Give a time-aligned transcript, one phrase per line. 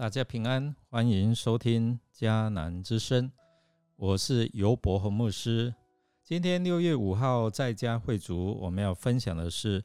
[0.00, 3.30] 大家平安，欢迎收听迦南之声，
[3.96, 5.74] 我是尤伯和牧师。
[6.24, 9.82] 今天六月五号在家会族，我们要分享的是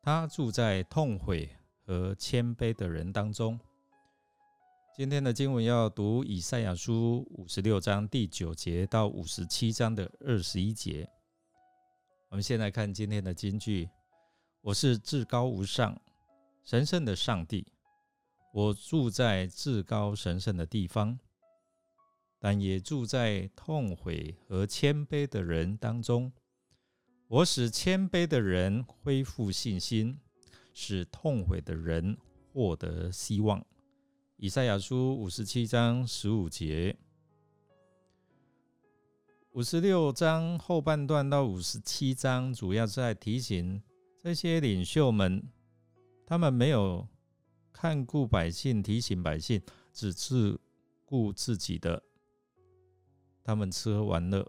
[0.00, 1.50] 他住在痛悔
[1.84, 3.58] 和谦卑的人当中。
[4.96, 11.10] 今天的经文要读以赛亚书五十六章第九节到五十七章的二十一节。
[12.28, 13.90] 我们先来看今天的金句：
[14.60, 16.00] 我是至高无上、
[16.62, 17.66] 神圣的上帝。
[18.52, 21.18] 我住在至高神圣的地方，
[22.38, 26.30] 但也住在痛悔和谦卑的人当中。
[27.28, 30.20] 我使谦卑的人恢复信心，
[30.74, 32.14] 使痛悔的人
[32.52, 33.64] 获得希望。
[34.36, 36.94] 以赛亚书五十七章十五节，
[39.52, 43.82] 五十六章后半段到五十七章，主要在提醒
[44.22, 45.42] 这些领袖们，
[46.26, 47.08] 他们没有。
[47.72, 49.60] 看顾百姓，提醒百姓，
[49.92, 50.60] 只自
[51.04, 52.02] 顾自己的，
[53.42, 54.46] 他们吃喝玩乐，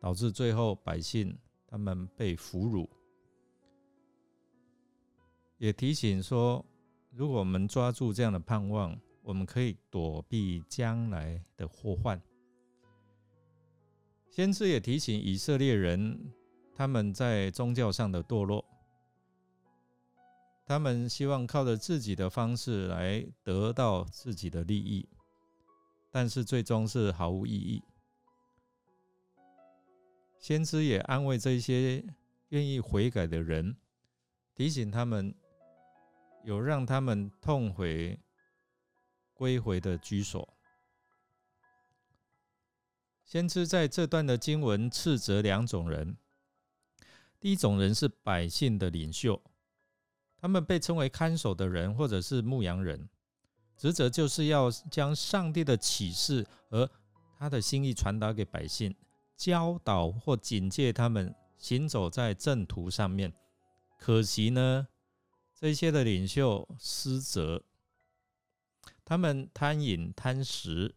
[0.00, 2.88] 导致最后百姓他们被俘虏。
[5.58, 6.64] 也提醒说，
[7.10, 12.20] 如果我们抓住这样的盼望，我们可以躲避将来的祸患。
[14.28, 16.32] 先知也提醒以色列人，
[16.74, 18.64] 他们在宗教上的堕落。
[20.66, 25.06] 他们希望靠着自己的方式来得到自己的利益，
[26.10, 27.82] 但是最终是毫无意义。
[30.38, 32.04] 先知也安慰这些
[32.48, 33.76] 愿意悔改的人，
[34.54, 35.34] 提醒他们
[36.44, 38.18] 有让他们痛悔
[39.34, 40.48] 归回的居所。
[43.22, 46.16] 先知在这段的经文斥责两种人，
[47.40, 49.42] 第一种人是百姓的领袖。
[50.44, 53.08] 他们被称为看守的人，或者是牧羊人，
[53.78, 56.90] 职责就是要将上帝的启示和
[57.38, 58.94] 他的心意传达给百姓，
[59.38, 63.32] 教导或警戒他们行走在正途上面。
[63.98, 64.86] 可惜呢，
[65.54, 67.64] 这些的领袖失责，
[69.02, 70.94] 他们贪饮贪食，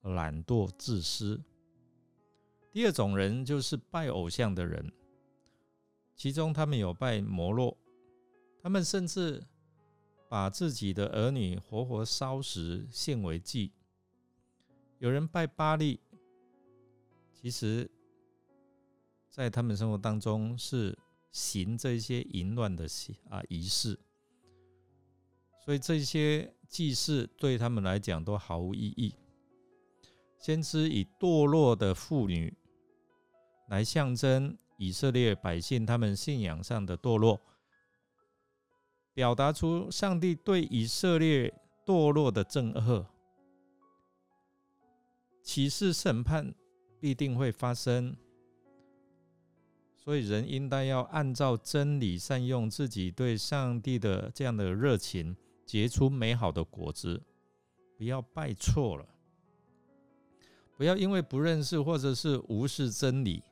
[0.00, 1.42] 懒惰自私。
[2.72, 4.90] 第二种人就是拜偶像的人，
[6.14, 7.76] 其中他们有拜摩洛。
[8.66, 9.46] 他们甚至
[10.28, 13.70] 把自己的儿女活活烧死献为祭。
[14.98, 16.00] 有人拜巴利，
[17.32, 17.88] 其实，
[19.30, 20.98] 在他们生活当中是
[21.30, 23.96] 行这些淫乱的仪啊仪式，
[25.64, 29.14] 所以这些祭祀对他们来讲都毫无意义。
[30.40, 32.52] 先知以堕落的妇女
[33.68, 37.40] 来象征以色列百姓他们信仰上的堕落。
[39.16, 41.50] 表达出上帝对以色列
[41.86, 43.06] 堕落的憎恶，
[45.42, 46.54] 启示审判
[47.00, 48.14] 必定会发生，
[49.94, 55.34] 所以人应该要按照真理善用自己对上帝的这样的热情，
[55.64, 57.22] 结出美好的果子，
[57.96, 59.08] 不要拜错了，
[60.76, 63.42] 不要因为不认识或者是无视真理，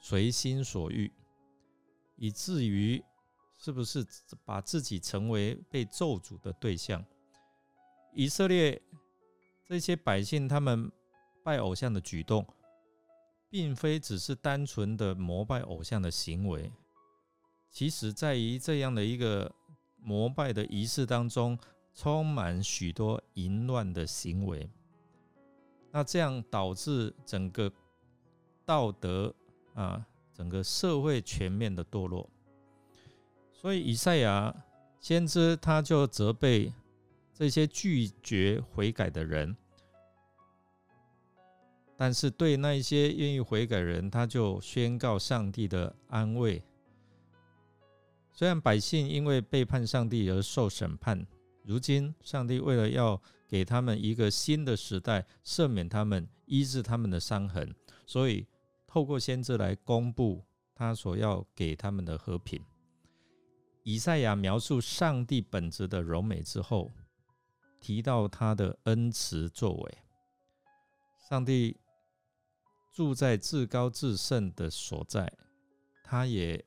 [0.00, 1.12] 随心所欲，
[2.16, 3.04] 以至于。
[3.58, 4.06] 是不是
[4.44, 7.04] 把自己成为被咒诅的对象？
[8.14, 8.80] 以色列
[9.66, 10.90] 这些百姓，他们
[11.44, 12.46] 拜偶像的举动，
[13.50, 16.72] 并非只是单纯的膜拜偶像的行为，
[17.70, 19.52] 其实在于这样的一个
[19.96, 21.58] 膜拜的仪式当中，
[21.92, 24.70] 充满许多淫乱的行为。
[25.90, 27.72] 那这样导致整个
[28.64, 29.34] 道德
[29.74, 32.30] 啊，整个社会全面的堕落。
[33.60, 34.54] 所以以赛亚
[35.00, 36.72] 先知他就责备
[37.34, 39.56] 这些拒绝悔改的人，
[41.96, 46.62] 但是对那一些愿意悔改人，他就宣告上帝的安慰。
[48.32, 51.26] 虽然百姓因为背叛上帝而受审判，
[51.64, 57.74] 如今上帝为了要给他们一个新的时代，赦免他们，医治他们的伤痕，
[58.06, 58.46] 所以
[58.86, 60.44] 透过先知来公布
[60.76, 62.62] 他所要给他们的和平。
[63.88, 66.92] 以赛亚描述上帝本质的柔美之后，
[67.80, 69.98] 提到他的恩慈作为。
[71.26, 71.74] 上帝
[72.94, 75.32] 住在至高至圣的所在，
[76.04, 76.62] 他也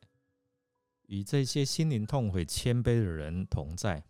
[1.10, 4.04] 与这些心灵痛悔、谦卑的人同在。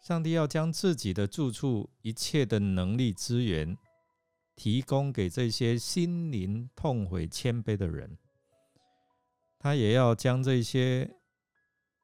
[0.00, 3.76] 上帝要将自己的住处、一切的能力资源，
[4.56, 8.16] 提供给这些心灵痛悔、谦卑的人。
[9.58, 11.14] 他也要将这些。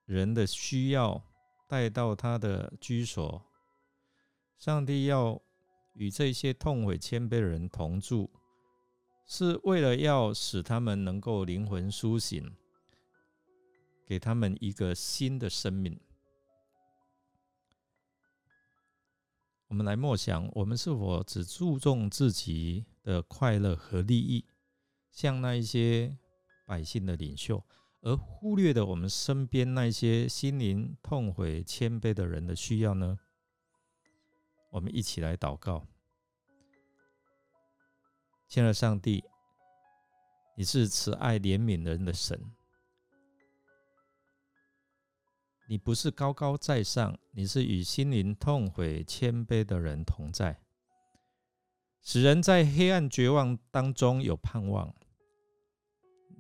[0.08, 1.22] 人的需要
[1.66, 3.44] 带到他的居所。
[4.56, 5.38] 上帝要
[5.92, 8.30] 与这些痛悔谦卑的人同住，
[9.26, 12.56] 是为了要使他们能够灵魂苏醒，
[14.06, 16.00] 给他们一个新的生命。
[19.66, 24.46] 我们来默想：我们是否只注重自己的快乐和利益，
[25.10, 26.16] 像那一些
[26.66, 27.62] 百姓的领袖，
[28.00, 33.18] 而忽略了我们身边那些心灵痛悔、谦卑的人的需要呢？
[34.70, 35.86] 我们一起来祷告，
[38.46, 39.24] 亲爱的上帝，
[40.56, 42.40] 你是慈爱怜悯人的神。
[45.68, 50.62] 你不是高高在上，你是与心灵痛悔、谦卑的人同在，
[52.00, 54.94] 使人在黑暗绝望当中有盼望。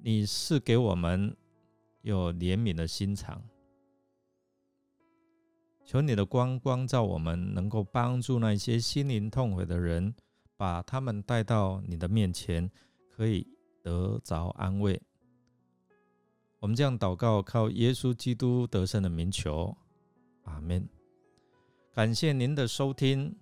[0.02, 1.36] 你是给我们
[2.08, 3.42] 有怜悯的心肠，
[5.84, 10.14] 求你的光光照我们，能够帮助那些心灵痛悔的人，
[10.56, 12.70] 把他们带到你的面前，
[13.10, 13.46] 可以
[13.82, 14.98] 得着安慰。
[16.60, 19.76] 我们这样祷告，靠耶稣基督得胜的名求，
[20.44, 20.88] 阿门。
[21.92, 23.36] 感谢您的收听。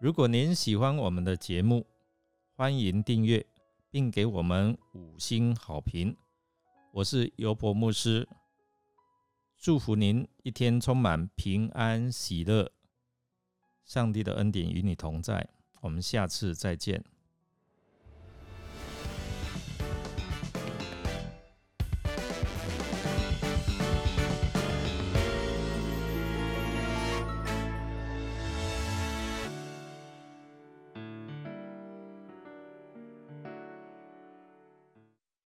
[0.00, 1.84] 如果您喜欢我们的节目，
[2.54, 3.44] 欢迎订阅
[3.90, 6.16] 并给我们五星好评。
[6.92, 8.28] 我是尤伯牧师，
[9.56, 12.70] 祝福您一天充满平安喜乐，
[13.86, 15.48] 上帝的恩典与你同在。
[15.80, 17.02] 我们下次再见。